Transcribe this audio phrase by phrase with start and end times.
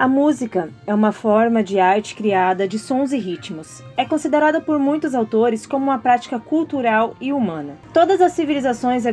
[0.00, 3.82] A música é uma forma de arte criada de sons e ritmos.
[3.98, 7.74] É considerada por muitos autores como uma prática cultural e humana.
[7.92, 9.04] Todas as civilizações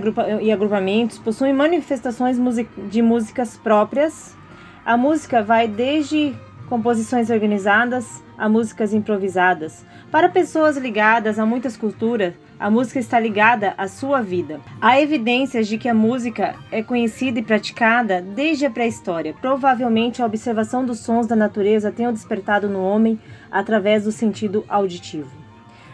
[0.41, 2.37] e agrupamentos possuem manifestações
[2.89, 4.33] de músicas próprias.
[4.85, 6.33] A música vai desde
[6.69, 9.85] composições organizadas a músicas improvisadas.
[10.09, 14.59] Para pessoas ligadas a muitas culturas, a música está ligada à sua vida.
[14.81, 19.35] Há evidências de que a música é conhecida e praticada desde a pré-história.
[19.39, 23.19] Provavelmente a observação dos sons da natureza tenha despertado no homem
[23.51, 25.29] através do sentido auditivo.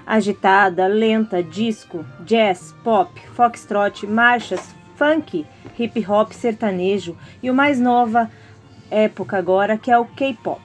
[0.06, 5.46] Agitada, lenta, disco, jazz, pop, foxtrot, marchas, funk,
[5.78, 8.30] hip hop, sertanejo e o mais nova
[8.90, 10.62] época agora que é o K-pop.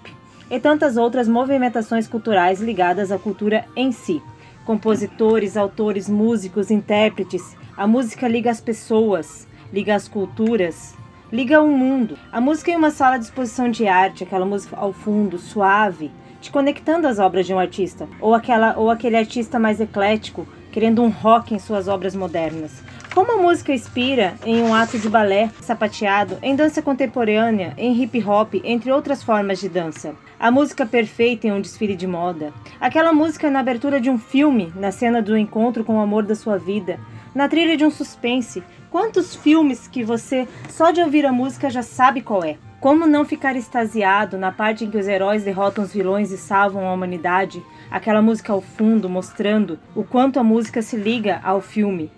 [0.51, 4.23] E tantas outras movimentações culturais ligadas à cultura em si
[4.69, 7.57] compositores, autores, músicos, intérpretes.
[7.75, 10.95] A música liga as pessoas, liga as culturas,
[11.33, 12.19] liga o mundo.
[12.31, 16.51] A música é uma sala de exposição de arte, aquela música ao fundo, suave, te
[16.51, 21.09] conectando às obras de um artista, ou aquela ou aquele artista mais eclético, querendo um
[21.09, 22.83] rock em suas obras modernas.
[23.15, 28.23] Como a música inspira em um ato de balé sapateado, em dança contemporânea, em hip
[28.23, 30.15] hop, entre outras formas de dança.
[30.41, 32.53] A música perfeita em um desfile de moda.
[32.81, 36.37] Aquela música na abertura de um filme, na cena do encontro com o amor da
[36.37, 37.01] sua vida.
[37.35, 38.63] Na trilha de um suspense.
[38.89, 42.57] Quantos filmes que você, só de ouvir a música, já sabe qual é?
[42.81, 46.87] Como não ficar extasiado na parte em que os heróis derrotam os vilões e salvam
[46.87, 47.61] a humanidade?
[47.91, 52.13] Aquela música ao fundo mostrando o quanto a música se liga ao filme,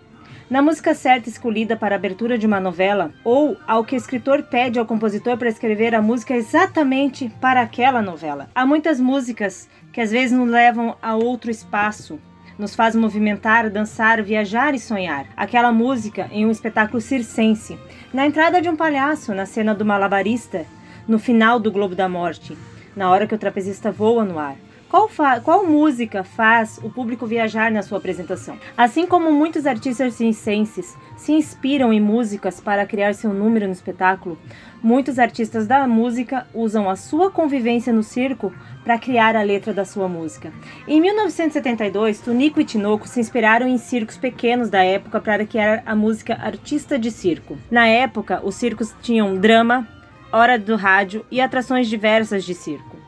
[0.51, 4.43] na música certa escolhida para a abertura de uma novela, ou ao que o escritor
[4.43, 8.51] pede ao compositor para escrever a música exatamente para aquela novela.
[8.53, 12.19] Há muitas músicas que às vezes nos levam a outro espaço,
[12.59, 15.27] nos faz movimentar, dançar, viajar e sonhar.
[15.37, 17.79] Aquela música em um espetáculo circense,
[18.13, 20.67] na entrada de um palhaço, na cena do malabarista,
[21.07, 22.59] no final do Globo da Morte,
[22.97, 24.57] na hora que o trapezista voa no ar.
[24.91, 25.09] Qual,
[25.45, 28.59] qual, música faz o público viajar na sua apresentação?
[28.77, 34.37] Assim como muitos artistas circenses se inspiram em músicas para criar seu número no espetáculo,
[34.83, 38.53] muitos artistas da música usam a sua convivência no circo
[38.83, 40.53] para criar a letra da sua música.
[40.89, 45.95] Em 1972, Tunico e Tinoco se inspiraram em circos pequenos da época para criar a
[45.95, 47.57] música Artista de Circo.
[47.71, 49.87] Na época, os circos tinham drama,
[50.33, 53.00] hora do rádio e atrações diversas de circo.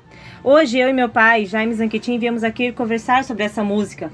[0.45, 4.11] Hoje eu e meu pai, Jaime Zanquetin, viemos aqui conversar sobre essa música.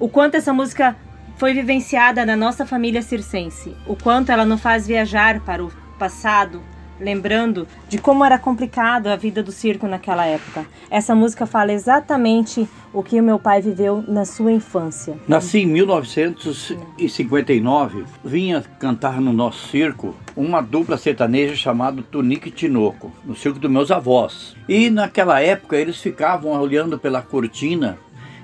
[0.00, 0.96] O quanto essa música
[1.36, 3.76] foi vivenciada na nossa família circense.
[3.86, 6.62] O quanto ela nos faz viajar para o passado,
[7.00, 10.66] lembrando de como era complicado a vida do circo naquela época.
[10.90, 15.18] Essa música fala exatamente o que o meu pai viveu na sua infância.
[15.28, 23.12] Nasci em 1959, vinha cantar no nosso circo uma dupla sertaneja chamada Tunique e Tinoco,
[23.24, 24.56] no circo dos meus avós.
[24.68, 27.98] E naquela época eles ficavam olhando pela cortina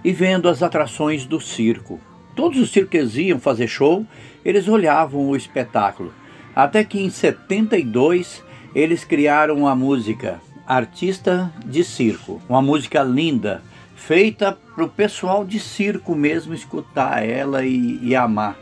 [0.04, 1.98] e vendo as atrações do circo.
[2.36, 4.04] Todos os circos iam fazer show,
[4.44, 6.12] eles olhavam o espetáculo.
[6.54, 8.43] Até que em 72
[8.74, 13.62] eles criaram a música Artista de Circo, uma música linda,
[13.94, 18.56] feita para o pessoal de circo mesmo escutar ela e, e amar.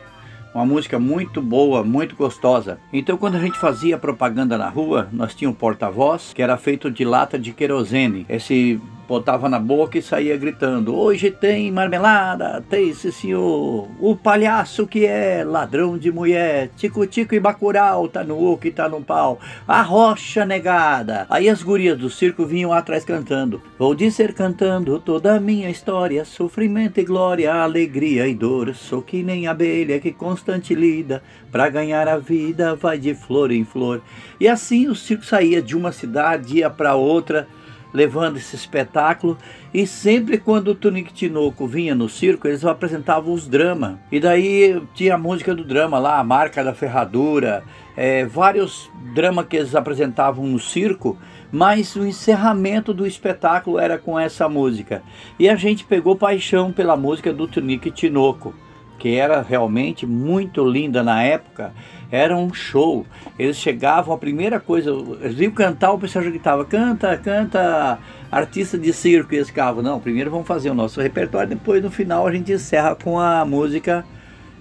[0.54, 2.78] Uma música muito boa, muito gostosa.
[2.92, 6.90] Então, quando a gente fazia propaganda na rua, nós tínhamos um porta-voz que era feito
[6.90, 8.26] de lata de querosene.
[8.28, 13.88] Esse botava na boca e saía gritando: Hoje tem marmelada, tem sim senhor.
[14.00, 18.88] O palhaço que é ladrão de mulher, tico-tico e bacurau, tá no oco e tá
[18.88, 19.38] no pau.
[19.66, 21.26] A rocha negada.
[21.28, 26.24] Aí as gurias do circo vinham atrás cantando: Vou dizer cantando toda a minha história,
[26.24, 28.74] sofrimento e glória, alegria e dor.
[28.74, 33.64] Sou que nem abelha que constante lida, pra ganhar a vida vai de flor em
[33.64, 34.00] flor.
[34.40, 37.46] E assim o circo saía de uma cidade, ia para outra
[37.92, 39.36] levando esse espetáculo.
[39.72, 43.96] E sempre quando o Tunique Tinoco vinha no circo, eles apresentavam os dramas.
[44.10, 47.64] E daí tinha a música do drama lá, a marca da ferradura,
[47.96, 51.18] é, vários dramas que eles apresentavam no circo,
[51.50, 55.02] mas o encerramento do espetáculo era com essa música.
[55.38, 58.54] E a gente pegou paixão pela música do Tunique Tinoco
[59.02, 61.72] que era realmente muito linda na época,
[62.08, 63.04] era um show.
[63.36, 67.98] Eles chegavam, a primeira coisa, eles iam cantar, o pessoal já gritava, canta, canta,
[68.30, 71.90] artista de circo, e eles ficavam, não, primeiro vamos fazer o nosso repertório, depois no
[71.90, 74.04] final a gente encerra com a música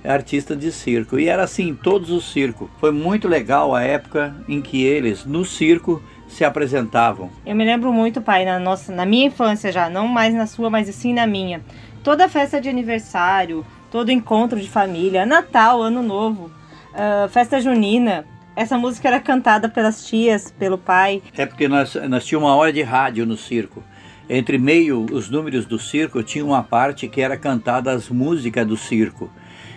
[0.04, 1.20] artista de circo.
[1.20, 2.68] E era assim, todos os circos.
[2.80, 7.30] Foi muito legal a época em que eles, no circo, se apresentavam.
[7.46, 10.68] Eu me lembro muito, pai, na nossa, na minha infância já, não mais na sua,
[10.68, 11.62] mas assim na minha.
[12.04, 16.50] Toda festa de aniversário, todo encontro de família, Natal, Ano Novo,
[16.94, 21.22] uh, festa junina, Essa música era cantada pelas tias, pelo pai.
[21.38, 23.82] É porque nós, nós tínhamos uma hora de rádio no circo.
[24.30, 28.76] Entre meio os números do circo, tinha uma parte que era cantada as músicas do
[28.76, 29.30] circo.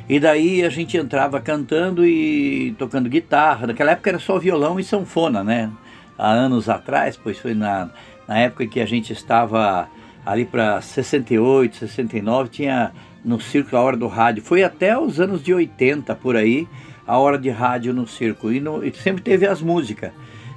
[0.09, 3.69] E daí a gente entrava cantando e tocando guitarra.
[3.69, 5.71] Naquela época era só violão e sanfona, né?
[6.19, 7.91] Há anos atrás, pois foi na,
[8.27, 9.89] na época que a gente estava
[10.27, 12.93] ali para 68, 69, tinha
[13.25, 14.43] no circo a hora do rádio.
[14.43, 16.69] Foi até os anos de 80 por aí,
[17.07, 18.53] a hora de rádio no circo.
[18.53, 20.13] E, no, e sempre teve as músicas.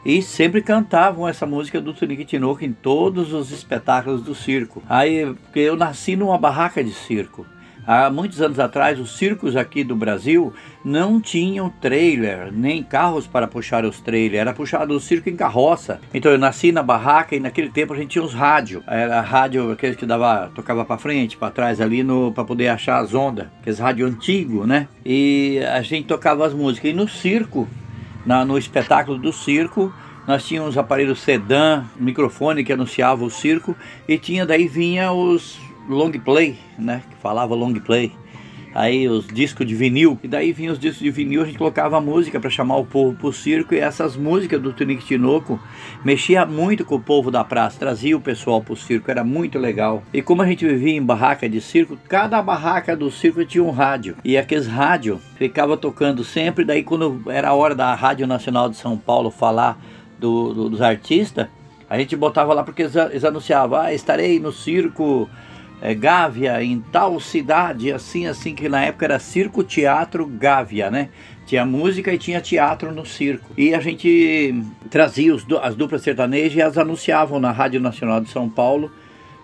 [0.06, 4.82] E sempre cantavam essa música do Tunique Tinoco em todos os espetáculos do circo.
[4.88, 7.46] Aí, porque eu nasci numa barraca de circo.
[7.88, 10.54] Há muitos anos atrás, os circos aqui do Brasil
[10.84, 16.02] não tinham trailer, nem carros para puxar os trailers, era puxado o circo em carroça.
[16.14, 18.84] Então eu nasci na barraca e naquele tempo a gente tinha os rádios.
[18.86, 22.98] Era rádio, aqueles que dava, tocava para frente, para trás ali no para poder achar
[23.02, 24.90] as ondas, aqueles rádio antigo, né?
[25.06, 26.92] E a gente tocava as músicas.
[26.92, 27.70] E no circo,
[28.26, 29.94] na, no espetáculo do circo,
[30.28, 33.74] nós tínhamos aparelhos sedã, microfone que anunciava o circo
[34.10, 35.58] e tinha daí vinha os
[35.88, 37.02] long play, né?
[37.10, 38.12] Que falava long play.
[38.78, 42.00] Aí os discos de vinil, e daí vinham os discos de vinil, a gente colocava
[42.00, 45.60] música para chamar o povo pro circo, e essas músicas do Tunique Tinoco
[46.06, 50.04] mexia muito com o povo da praça, trazia o pessoal pro circo, era muito legal.
[50.14, 53.72] E como a gente vivia em barraca de circo, cada barraca do circo tinha um
[53.72, 58.70] rádio, e aqueles rádio ficava tocando sempre, daí quando era a hora da Rádio Nacional
[58.70, 59.82] de São Paulo falar
[60.20, 61.48] do, do, dos artistas,
[61.90, 65.28] a gente botava lá porque eles, eles anunciavam, ah, estarei no circo
[65.82, 71.10] é, Gávea, em tal cidade, assim, assim, que na época era Circo Teatro Gávea, né?
[71.46, 73.54] Tinha música e tinha teatro no circo.
[73.58, 78.30] E a gente trazia os, as duplas sertanejas e as anunciavam na Rádio Nacional de
[78.30, 78.92] São Paulo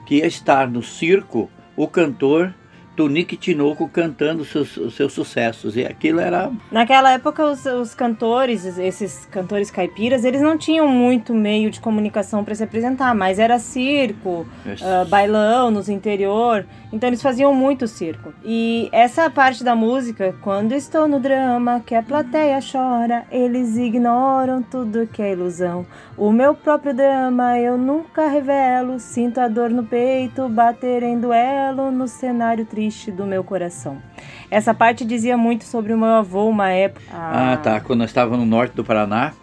[0.06, 2.54] que ia estar no circo o cantor
[2.95, 5.75] Tunique Tinoco cantando seus, seus sucessos.
[5.75, 6.51] E aquilo era.
[6.72, 12.44] Naquela época, os, os cantores, esses cantores caipiras, eles não tinham muito meio de comunicação
[12.44, 16.66] para se apresentar, mas era circo, uh, bailão nos interior.
[16.92, 18.34] Então eles faziam muito circo.
[18.45, 24.62] E essa parte da música, quando estou no drama, que a plateia chora, eles ignoram
[24.62, 25.86] tudo que é ilusão.
[26.16, 31.92] O meu próprio drama eu nunca revelo, sinto a dor no peito, bater em duelo
[31.92, 34.02] no cenário triste do meu coração.
[34.50, 37.06] Essa parte dizia muito sobre o meu avô, uma época.
[37.12, 37.80] Ah, tá.
[37.80, 39.34] Quando eu estava no norte do Paraná,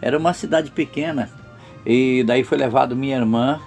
[0.00, 1.30] era uma cidade pequena.
[1.84, 3.60] E daí foi levado minha irmã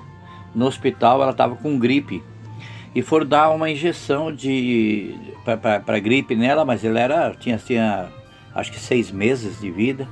[0.54, 2.24] no hospital, ela estava com gripe
[2.94, 8.08] e foram dar uma injeção de para gripe nela, mas ela era tinha tinha
[8.54, 10.08] acho que seis meses de vida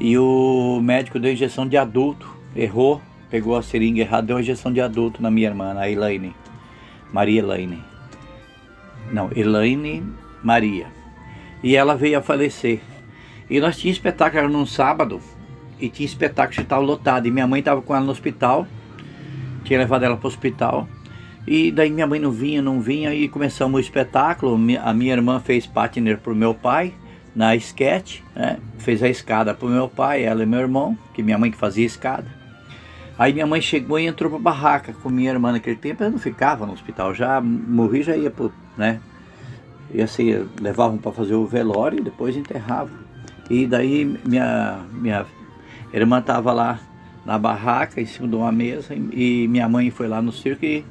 [0.00, 3.00] e o médico deu injeção de adulto, errou,
[3.30, 6.34] pegou a seringa errada, deu injeção de adulto na minha irmã, a Elaine,
[7.12, 7.82] Maria Elaine,
[9.12, 10.04] não, Elaine
[10.42, 10.86] Maria,
[11.62, 12.80] e ela veio a falecer.
[13.50, 15.20] E nós tínhamos espetáculo era num sábado
[15.80, 18.66] e tinha espetáculo que estava lotado e minha mãe estava com ela no hospital,
[19.64, 20.86] tinha levado ela para o hospital
[21.50, 24.58] e daí minha mãe não vinha, não vinha, e começamos o espetáculo.
[24.82, 26.92] A minha irmã fez partner pro meu pai
[27.34, 28.58] na sketch, né?
[28.78, 31.86] fez a escada pro meu pai, ela e meu irmão, que minha mãe que fazia
[31.86, 32.26] escada.
[33.18, 36.18] Aí minha mãe chegou e entrou pra barraca com minha irmã naquele tempo, eu não
[36.18, 39.00] ficava no hospital, já morri, já ia pro, né?
[39.92, 42.96] Ia ser, levavam para fazer o velório e depois enterravam.
[43.50, 45.26] E daí minha, minha
[45.92, 46.78] irmã tava lá
[47.26, 50.84] na barraca, em cima de uma mesa, e minha mãe foi lá no circo e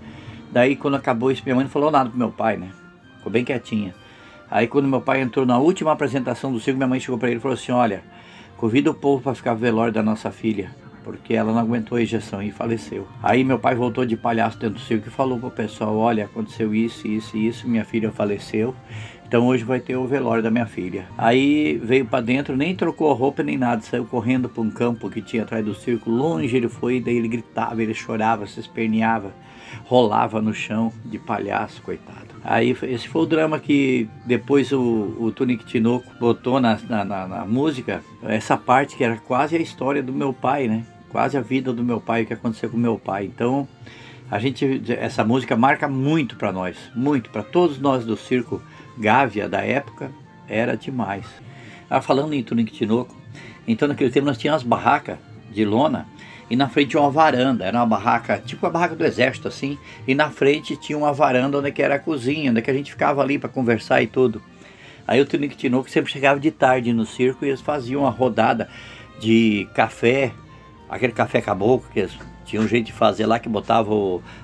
[0.52, 2.72] Daí quando acabou isso, minha mãe não falou nada pro meu pai, né?
[3.18, 3.94] Ficou bem quietinha.
[4.50, 7.38] Aí quando meu pai entrou na última apresentação do circo, minha mãe chegou para ele
[7.38, 8.02] e falou assim: Olha,
[8.56, 10.74] convida o povo para ficar velório da nossa filha,
[11.08, 13.08] porque ela não aguentou a injeção e faleceu.
[13.24, 16.76] Aí meu pai voltou de palhaço dentro do circo e falou pro pessoal: Olha, aconteceu
[16.76, 18.76] isso, isso e isso, minha filha faleceu.
[19.26, 21.06] Então hoje vai ter o velório da minha filha.
[21.18, 25.10] Aí veio para dentro, nem trocou a roupa nem nada, saiu correndo para um campo
[25.10, 26.10] que tinha atrás do circo.
[26.10, 29.32] Longe ele foi, daí ele gritava, ele chorava, se esperneava
[29.86, 32.28] rolava no chão de palhaço, coitado.
[32.44, 37.28] Aí esse foi o drama que depois o, o Tunic Tinoco botou na, na, na,
[37.28, 40.86] na, música, essa parte que era quase a história do meu pai, né?
[41.10, 43.26] Quase a vida do meu pai, o que aconteceu com meu pai.
[43.26, 43.68] Então,
[44.30, 48.62] a gente, essa música marca muito para nós, muito, para todos nós do circo
[48.98, 50.12] Gávea da época,
[50.50, 51.26] era demais.
[51.90, 53.16] Ah, falando em Tunic Tinoco,
[53.66, 55.18] então naquele tempo nós tínhamos as barracas
[55.50, 56.06] de lona
[56.50, 59.78] e na frente tinha uma varanda, era uma barraca, tipo a barraca do exército assim,
[60.08, 63.38] e na frente tinha uma varanda onde era a cozinha, onde a gente ficava ali
[63.38, 64.42] para conversar e tudo.
[65.08, 68.70] Aí o Tunique Tinoco sempre chegava de tarde no circo e eles faziam uma rodada
[69.20, 70.34] de café,
[70.90, 72.18] aquele café caboclo que eles
[72.48, 73.92] tinha um jeito de fazer lá que botava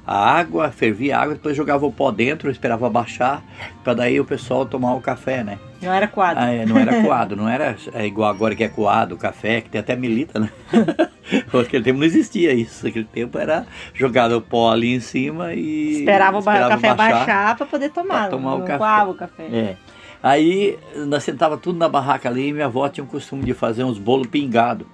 [0.05, 3.41] a água, fervia a água, depois jogava o pó dentro, esperava baixar,
[3.81, 5.57] para daí o pessoal tomar o café, né?
[5.81, 6.39] Não era coado.
[6.39, 9.69] Ah, é, não era coado, não era é igual agora que é coado, café, que
[9.69, 10.49] tem até milita, né?
[11.53, 12.85] Naquele tempo não existia isso.
[12.85, 15.99] Naquele tempo era jogado o pó ali em cima e.
[15.99, 18.29] Esperava, esperava o café baixar, baixar para poder tomar.
[18.29, 18.77] tomar não o café.
[18.77, 19.43] coava o café.
[19.43, 19.75] É.
[20.21, 23.83] Aí nós sentava tudo na barraca ali e minha avó tinha o costume de fazer
[23.83, 24.87] uns bolos pingados.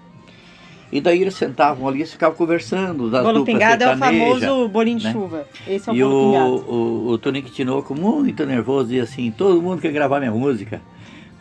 [0.91, 3.10] E daí eles sentavam ali e ficavam conversando.
[3.10, 5.12] Das bolo pingado é o famoso bolinho de né?
[5.12, 5.48] chuva.
[5.67, 6.72] Esse é o e bolo o, pingado.
[6.72, 10.81] o, o Tonico Tinoco, muito nervoso, dizia assim: todo mundo quer gravar minha música.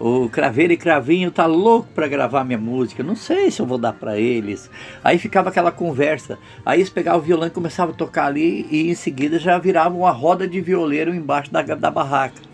[0.00, 3.02] O Craveiro e Cravinho tá louco para gravar minha música.
[3.02, 4.70] Não sei se eu vou dar para eles.
[5.02, 6.38] Aí ficava aquela conversa.
[6.64, 9.96] Aí eles pegavam o violão e começavam a tocar ali e em seguida já virava
[9.96, 12.47] uma roda de violeiro embaixo da, da barraca.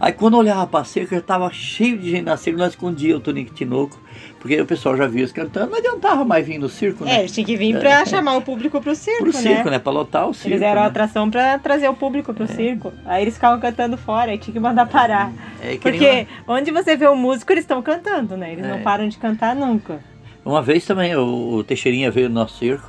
[0.00, 3.16] Aí quando eu olhava para a cerca, estava cheio de gente na cerca, nós escondia
[3.16, 3.98] o Tonico Tinoco,
[4.38, 7.16] porque o pessoal já via eles cantando, não adiantava mais vir no circo, né?
[7.16, 9.40] É, eles tinham que vir para chamar o público pro circo, Pro né?
[9.40, 9.78] circo, né?
[9.78, 10.48] Para lotar o circo.
[10.48, 10.86] Eles eram né?
[10.88, 12.92] atração para trazer o público pro circo.
[13.04, 15.32] Aí eles ficavam cantando fora, aí tinha que mandar parar.
[15.62, 18.52] É, Porque onde você vê o músico, eles estão cantando, né?
[18.52, 18.68] Eles É.
[18.68, 20.00] não param de cantar nunca.
[20.44, 22.88] Uma vez também o, o Teixeirinha veio no nosso circo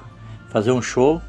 [0.50, 1.22] fazer um show.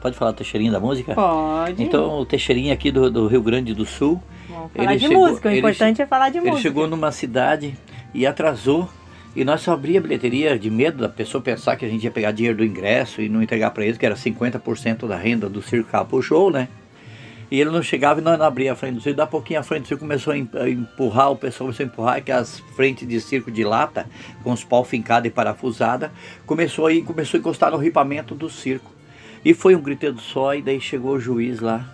[0.00, 1.14] Pode falar Teixeirinha da música?
[1.14, 1.82] Pode.
[1.82, 4.22] Então o Teixeirinha aqui do, do Rio Grande do Sul,
[4.56, 5.48] Vamos falar ele de chegou- música.
[5.48, 6.62] O ele importante é falar de ele música.
[6.62, 7.76] chegou numa cidade
[8.14, 8.88] e atrasou.
[9.34, 12.10] E nós só abria a bilheteria de medo da pessoa pensar que a gente ia
[12.10, 15.60] pegar dinheiro do ingresso e não entregar para eles, que era 50% da renda do
[15.60, 16.68] circo que puxou, né?
[17.50, 19.18] E ele não chegava e nós não abria a frente do circo.
[19.18, 22.32] Da pouquinho a frente do circo começou a empurrar, o pessoal começou a empurrar, que
[22.32, 24.06] as frentes de circo de lata,
[24.42, 26.10] com os pau fincados e parafusada,
[26.46, 28.90] começou a, ir, começou a encostar no ripamento do circo.
[29.44, 31.84] E foi um griteiro só, e daí chegou o juiz lá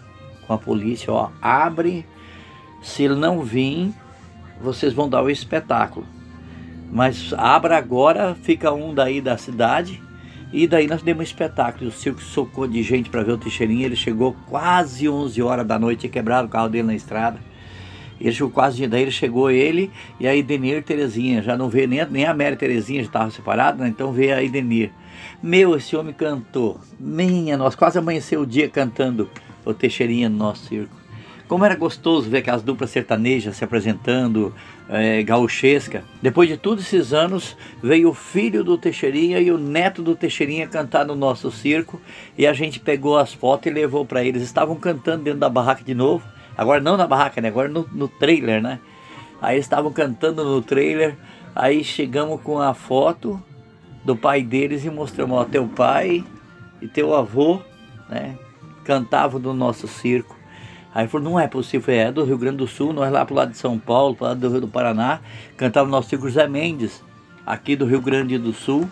[0.46, 2.06] com a polícia, ó, abre,
[2.82, 3.92] se ele não vir,
[4.60, 6.06] vocês vão dar o espetáculo.
[6.90, 10.02] Mas abra agora, fica um daí da cidade.
[10.52, 11.88] E daí nós demos um espetáculo.
[11.88, 13.86] O circo socou de gente para ver o Teixeirinha.
[13.86, 17.38] Ele chegou quase 11 horas da noite, quebrado o carro dele na estrada.
[18.20, 21.42] Ele chegou quase, daí ele chegou ele e a Idenir e Terezinha.
[21.42, 23.88] Já não veio nem, nem a Mary Terezinha, já estava separada, né?
[23.88, 24.92] então veio a Idenir.
[25.42, 26.78] Meu, esse homem cantou.
[27.00, 29.30] Minha, nós quase amanheceu o dia cantando
[29.64, 31.01] o Teixeirinha no nosso circo.
[31.48, 34.54] Como era gostoso ver aquelas duplas sertanejas se apresentando,
[34.88, 36.04] é, gauchesca.
[36.20, 40.66] Depois de todos esses anos, veio o filho do Teixeirinha e o neto do Teixeirinha
[40.66, 42.00] cantar no nosso circo.
[42.36, 44.42] E a gente pegou as fotos e levou para eles.
[44.42, 46.24] Estavam cantando dentro da barraca de novo.
[46.56, 47.48] Agora não na barraca, né?
[47.48, 48.78] Agora no, no trailer, né?
[49.40, 51.16] Aí estavam cantando no trailer.
[51.54, 53.42] Aí chegamos com a foto
[54.04, 56.24] do pai deles e mostramos, ó, teu pai
[56.80, 57.60] e teu avô,
[58.08, 58.36] né?
[58.84, 60.41] Cantavam no nosso circo.
[60.94, 63.52] Aí falou, não é possível, é do Rio Grande do Sul, nós lá pro lado
[63.52, 65.20] de São Paulo, pro lado do Rio do Paraná,
[65.56, 67.02] cantava o nosso circo Zé Mendes,
[67.46, 68.88] aqui do Rio Grande do Sul.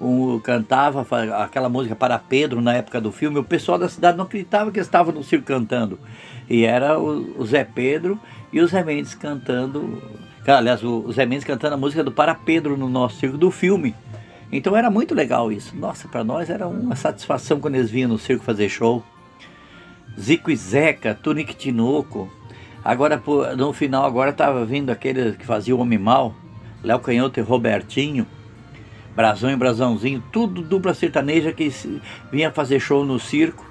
[0.00, 1.06] Um, cantava
[1.38, 4.80] aquela música para Pedro na época do filme, o pessoal da cidade não acreditava que
[4.80, 6.00] estava no circo cantando.
[6.50, 8.18] E era o, o Zé Pedro
[8.52, 10.02] e o Zé Mendes cantando,
[10.46, 13.50] aliás, o, o Zé Mendes cantando a música do Para Pedro no nosso circo do
[13.50, 13.94] filme.
[14.50, 15.76] Então era muito legal isso.
[15.76, 19.04] Nossa, para nós era uma satisfação quando eles vinham no circo fazer show.
[20.18, 22.30] Zico e Zeca, Tunic Tinoco.
[22.84, 23.20] Agora,
[23.56, 26.34] no final, agora tava vindo aquele que fazia o Homem Mal,
[26.82, 28.26] Léo Canhoto e Robertinho,
[29.16, 31.72] Brasão e Brasãozinho, tudo dupla sertaneja que
[32.30, 33.64] vinha fazer show no circo.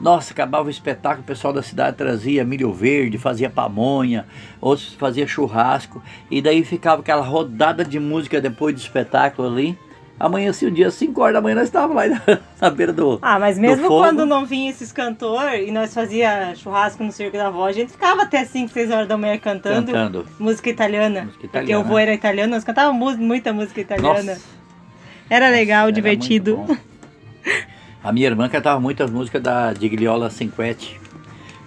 [0.00, 4.26] Nossa, acabava o espetáculo, o pessoal da cidade trazia milho verde, fazia pamonha,
[4.60, 9.78] outros fazia churrasco, e daí ficava aquela rodada de música depois do espetáculo ali.
[10.18, 12.20] Amanhecia o dia, 5 horas da manhã, nós estávamos lá na,
[12.62, 13.18] na beira do.
[13.20, 17.50] Ah, mas mesmo quando não vinha esses cantores e nós fazia churrasco no Circo da
[17.50, 20.26] Voz, a gente ficava até 5, 6 horas da manhã cantando, Cantando.
[20.38, 21.22] música italiana.
[21.22, 21.84] Música Porque italiana.
[21.84, 24.22] o vô era italiano, nós cantávamos mu- muita música italiana.
[24.34, 24.40] Nossa,
[25.28, 26.64] Era legal, era divertido.
[28.02, 31.00] A minha irmã cantava muitas músicas da Digliola Cinquete.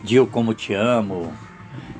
[0.03, 1.33] Dio Como Te Amo.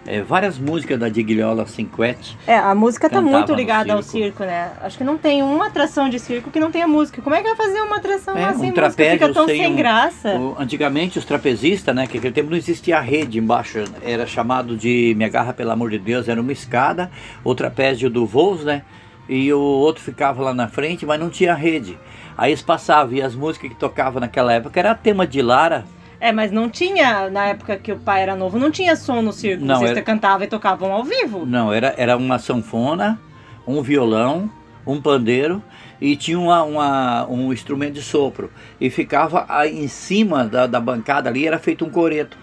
[0.08, 2.38] É, várias músicas da Digliola Cinquete.
[2.48, 4.44] É, a música tá muito ligada ao circo.
[4.44, 4.72] né?
[4.82, 7.22] Acho que não tem uma atração de circo que não tenha música.
[7.22, 8.76] Como é que vai fazer uma atração É, lá um sem música?
[8.76, 10.34] trapézio Fica tão sem um- graça.
[10.58, 15.14] Antigamente os trapezistas, né, que naquele tempo não existia a rede embaixo, era chamado de
[15.18, 17.12] Me Agarra Pelo Amor de Deus, era uma escada,
[17.44, 18.84] o trapézio do voos, né,
[19.28, 21.98] e o outro ficava lá na frente, mas não tinha rede.
[22.38, 25.84] Aí eles passavam e as músicas que tocavam naquela época era tema de Lara,
[26.19, 29.31] É, mas não tinha, na época que o pai era novo, não tinha som no
[29.31, 29.63] circo.
[29.63, 31.45] Não, Vocês era- cantavam e tocavam ao vivo.
[31.45, 33.19] Não, era, era uma sanfona,
[33.67, 34.50] um violão,
[34.86, 35.62] um pandeiro
[36.01, 38.51] e tinha uma, uma- um instrumento de sopro.
[38.81, 42.38] E ficava aí em cima da, da bancada ali, era feito um coreto.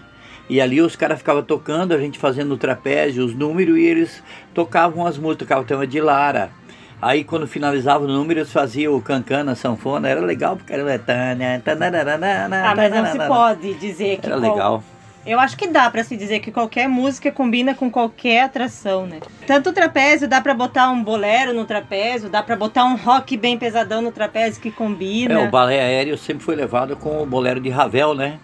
[0.49, 4.23] E ali os caras ficavam tocando, a gente fazendo o trapézio, os números, e eles
[4.53, 6.51] tocavam as músicas, tocavam o tema de Lara.
[7.01, 10.83] Aí quando finalizava o número, eles faziam o cancana, a sanfona, era legal, porque era...
[10.83, 14.83] Ah, mas não se pode dizer que Era qual- legal.
[15.25, 19.19] Eu acho que dá para se dizer que qualquer música combina com qualquer atração, né?
[19.47, 23.35] Tanto o trapézio, dá para botar um bolero no trapézio, dá para botar um rock
[23.35, 25.33] bem pesadão no trapézio que combina.
[25.33, 28.37] É, o balé aéreo sempre foi levado com o bolero de Ravel, né?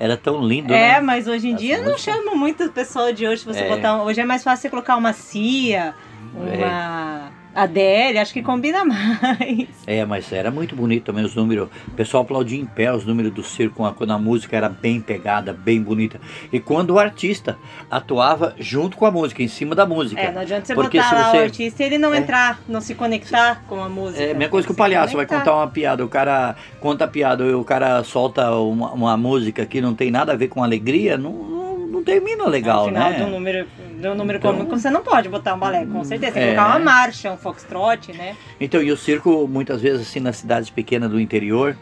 [0.00, 1.00] Era tão lindo, é, né?
[1.02, 2.02] mas hoje em As dia não músicas.
[2.16, 3.68] chama muito o pessoal de hoje você É.
[3.68, 3.96] botar.
[3.98, 5.94] um- Hoje é mais fácil você colocar uma Cia,
[6.34, 9.68] uma Adele, acho que combina mais.
[9.86, 11.68] É, mas era muito bonito também os números.
[11.88, 15.52] O pessoal aplaudia em pé os números do circo quando a música era bem pegada,
[15.52, 16.20] bem bonita.
[16.52, 17.58] E quando o artista
[17.90, 20.20] atuava junto com a música, em cima da música.
[20.20, 22.18] É, não adianta você Porque botar se lá você- o artista e ele não É.
[22.18, 24.22] entrar, não se conectar com a música.
[24.22, 26.04] É a mesma coisa que o Se palhaço vai contar uma piada.
[26.04, 30.10] O cara conta a piada e o cara solta uma, uma música que não tem
[30.10, 33.24] nada a ver com alegria, não, não, não termina legal, No final né?
[33.24, 33.66] um número,
[34.10, 36.32] um número Então- comum, você não pode botar um balé, com certeza.
[36.32, 36.54] Tem que É.
[36.54, 38.36] colocar uma marcha, um foxtrot, né?
[38.60, 41.76] Então, e o circo, muitas vezes, assim, nas cidades pequenas do interior,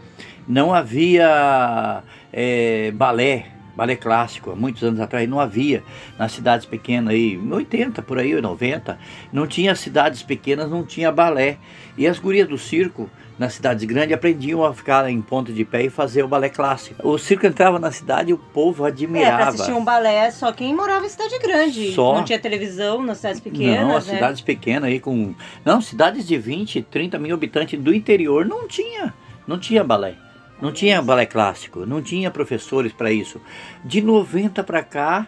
[0.49, 3.47] não havia é, balé,
[3.81, 5.83] balé clássico, há muitos anos atrás, não havia.
[6.19, 8.99] Nas cidades pequenas aí, em 80, por aí, 90,
[9.33, 11.57] não tinha cidades pequenas, não tinha balé.
[11.97, 13.09] E as gurias do circo,
[13.39, 17.09] nas cidades grandes, aprendiam a ficar em ponta de pé e fazer o balé clássico.
[17.09, 19.37] O circo entrava na cidade e o povo É, admirava.
[19.39, 21.93] pra assistir um balé, só quem morava em cidade grande.
[21.95, 22.17] Só.
[22.17, 24.15] Não tinha televisão nas cidades pequenas, não, as né?
[24.15, 25.35] cidades pequenas aí com.
[25.65, 29.15] Não, cidades de 20, 30 mil habitantes do interior não tinha.
[29.47, 30.17] Não tinha balé.
[30.61, 33.41] Não tinha balé clássico, não tinha professores para isso.
[33.85, 35.27] De 90 para cá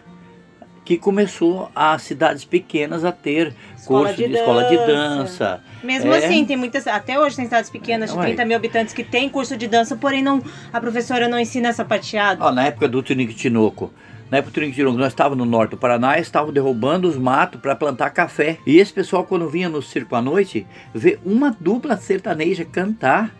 [0.85, 5.61] que começou as cidades pequenas a ter Escola curso de de, escola de dança.
[5.81, 6.17] Mesmo É.
[6.17, 6.85] assim, tem muitas.
[6.87, 8.25] Até hoje tem cidades pequenas de Ué.
[8.27, 12.43] 30 mil habitantes que tem curso de dança, porém não, a professora não ensina sapateado.
[12.43, 13.93] Ó, na época do Tinoco,
[14.29, 17.17] na época do Tunique Tinoco, nós estávamos no norte do Paraná e estavam derrubando os
[17.17, 18.57] matos para plantar café.
[18.65, 23.31] E esse pessoal, quando vinha no circo à noite, vê uma dupla sertaneja cantar.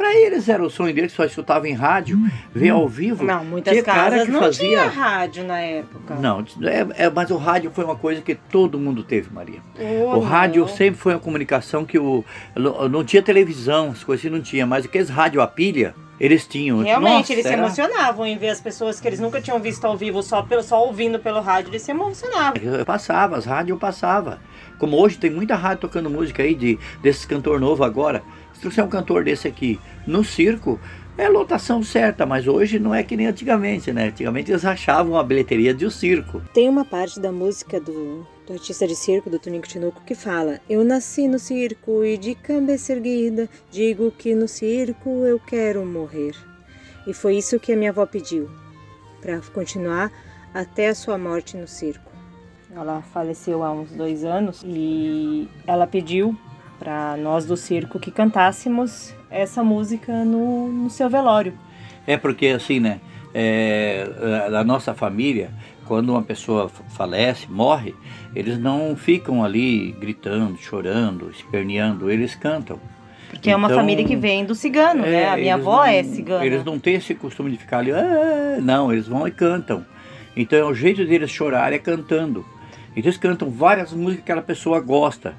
[0.00, 2.18] Para eles era o sonho deles, só escutavam em rádio,
[2.54, 3.22] ver ao vivo.
[3.22, 6.14] Não, muitas Tinha casas não fazia- tinha rádio na época.
[6.14, 9.60] Não, é, é- mas o rádio foi uma coisa que todo mundo teve, Maria.
[9.78, 10.68] Oh, o rádio não.
[10.68, 12.24] sempre foi uma comunicação que o,
[12.56, 16.46] não não tinha televisão, as coisas assim não tinha, mas aqueles rádio a pilha, eles
[16.46, 16.82] tinham.
[16.82, 19.84] Realmente, Nossa, eles se era- emocionavam em ver as pessoas que eles nunca tinham visto
[19.84, 22.54] ao vivo, só, pelo, só ouvindo pelo rádio, eles se emocionavam.
[22.62, 24.38] Eu passava, as rádios eu passava.
[24.78, 28.22] Como hoje tem muita rádio tocando música aí de, desses cantor novo agora.
[28.60, 30.78] Se trouxer um cantor desse aqui no circo,
[31.16, 34.08] é lotação certa, mas hoje não é que nem antigamente, né?
[34.08, 36.42] Antigamente eles achavam a bilheteria de um circo.
[36.52, 40.60] Tem uma parte da música do, do artista de circo, do Tonico Tinoco, que fala:
[40.68, 46.34] Eu nasci no circo e de cabeça erguida, digo que no circo eu quero morrer.
[47.06, 48.50] E foi isso que a minha avó pediu,
[49.22, 50.12] para continuar
[50.52, 52.12] até a sua morte no circo.
[52.70, 56.38] Ela faleceu há uns dois anos e ela pediu
[56.80, 61.52] para nós do circo que cantássemos essa música no, no seu velório.
[62.06, 63.00] É porque assim, né?
[63.34, 64.08] É,
[64.58, 65.50] a nossa família,
[65.86, 67.94] quando uma pessoa falece, morre,
[68.34, 72.80] eles não ficam ali gritando, chorando, esperneando, eles cantam.
[73.28, 75.28] Porque é uma Então, família que vem do cigano, né?
[75.28, 76.44] A minha avó não- é cigana.
[76.44, 79.84] Eles não têm esse costume de ficar ali, "Ah", não, eles vão e cantam.
[80.36, 82.44] Então é o jeito deles chorar é cantando.
[82.90, 85.34] Então eles cantam várias músicas que aquela pessoa gosta.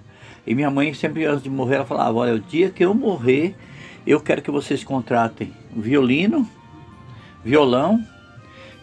[0.45, 3.55] E minha mãe sempre antes de morrer ela falava, olha, o dia que eu morrer,
[4.05, 6.47] eu quero que vocês contratem violino,
[7.43, 8.03] violão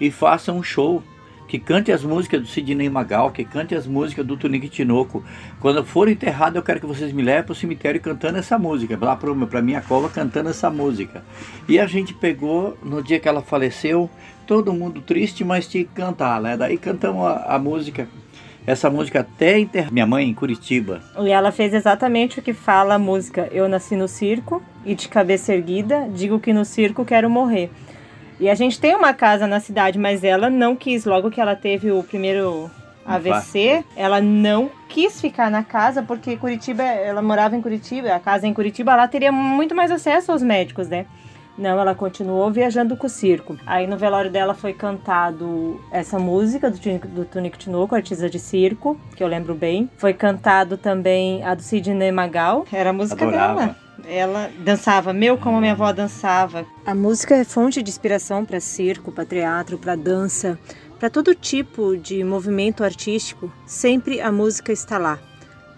[0.01, 1.03] e façam um show.
[1.49, 5.25] Que cante as músicas do Sidney Magal, que cante as músicas do Tunique Tinoco.
[5.61, 8.59] Quando eu for enterrado, eu quero que vocês me levem para o cemitério cantando essa
[8.59, 11.25] música, lá para minha cova cantando essa música.
[11.67, 14.11] E a gente pegou, no dia que ela faleceu,
[14.47, 16.55] todo mundo triste, mas tinha que cantar, né?
[16.55, 18.07] Daí cantamos a, a música,
[18.69, 21.01] essa música até enterrar minha mãe em Curitiba.
[21.19, 25.09] E ela fez exatamente o que fala a música Eu nasci no circo e de
[25.09, 27.71] cabeça erguida, digo que no circo quero morrer.
[28.39, 31.57] E a gente tem uma casa na cidade, mas ela não quis, logo que ela
[31.57, 32.71] teve o primeiro
[33.07, 38.47] AVC, ela não quis ficar na casa, porque Curitiba, ela morava em Curitiba, a casa
[38.47, 41.07] em Curitiba, ela teria muito mais acesso aos médicos, né?
[41.59, 43.59] Não, ela continuou viajando com o circo.
[43.67, 48.39] Aí no velório dela foi cantado essa música do, Tunico- do Tunico Tinoco, artista de
[48.39, 49.91] circo, que eu lembro bem.
[49.97, 53.61] Foi cantado também a do Sidney Magal, era a música Adorava.
[53.61, 53.77] dela.
[54.07, 56.65] Ela dançava, meu, como minha avó dançava.
[56.87, 60.57] A música é fonte de inspiração para circo, para teatro, para dança,
[61.01, 63.53] para todo tipo de movimento artístico.
[63.67, 65.19] Sempre a música está lá.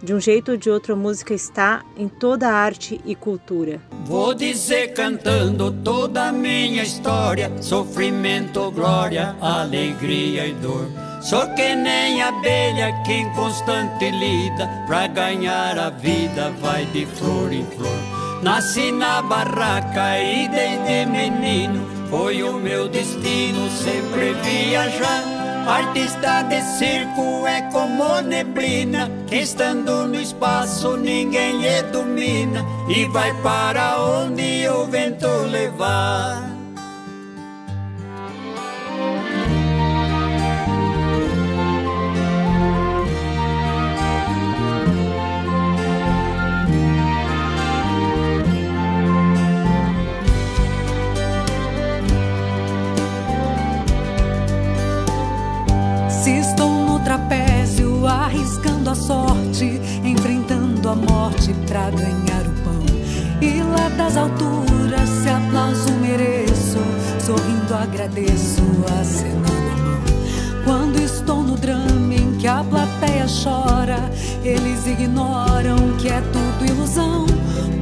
[0.03, 3.81] De um jeito ou de outro, a música está em toda a arte e cultura.
[4.07, 10.87] Vou dizer cantando toda a minha história: sofrimento, glória, alegria e dor.
[11.21, 17.53] Sou que nem abelha que em constante lida, pra ganhar a vida vai de flor
[17.53, 18.21] em flor.
[18.43, 25.40] Nasci na barraca e desde menino Foi o meu destino sempre viajar.
[25.67, 33.33] Artista de circo é como neblina, que estando no espaço ninguém lhe domina e vai
[33.43, 36.50] para onde o vento levar.
[58.81, 62.81] Arriscando a sorte, enfrentando a morte pra ganhar o pão.
[63.41, 66.79] E lá das alturas, se aplauso mereço,
[67.21, 68.63] sorrindo agradeço,
[69.01, 70.01] acenando a mão.
[70.65, 74.11] Quando estou no drama em que a plateia chora,
[74.45, 77.27] eles ignoram que é tudo ilusão.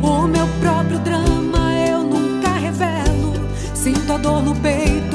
[0.02, 3.34] O meu próprio drama eu nunca revelo,
[3.74, 5.07] sinto a dor no peito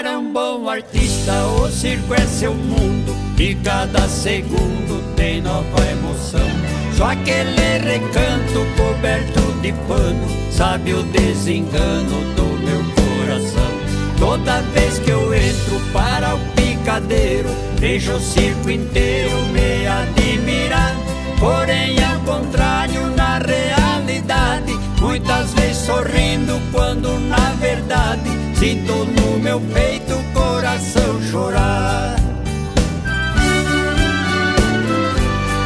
[0.00, 6.48] Para um bom artista, o circo é seu mundo e cada segundo tem nova emoção.
[6.96, 13.70] Só aquele recanto coberto de pano Sabe o desengano do meu coração
[14.18, 20.96] Toda vez que eu entro para o picadeiro Vejo o circo inteiro me admirar
[21.38, 30.12] Porém ao contrário na realidade Muitas vezes sorrindo quando na verdade Sinto no meu peito
[30.12, 32.16] o coração chorar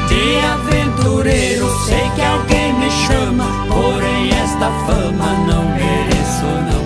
[0.08, 6.84] De aventureiro, sei que alguém me chama, porém esta fama não mereço não.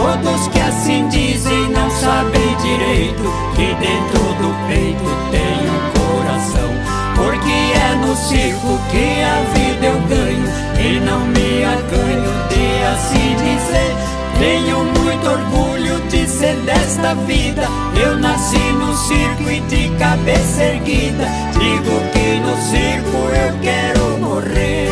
[0.00, 3.24] Todos que assim dizem não sabem direito
[3.56, 6.70] que dentro do peito tem um coração.
[7.16, 10.46] Porque é no circo que a vida eu ganho
[10.78, 14.17] e não me acanho de assim dizer.
[14.38, 17.62] Tenho muito orgulho de ser desta vida.
[18.00, 21.26] Eu nasci no circo e de cabeça erguida.
[21.52, 24.88] Digo que no circo eu quero morrer.